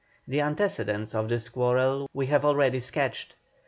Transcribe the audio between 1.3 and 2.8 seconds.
quarrel we have already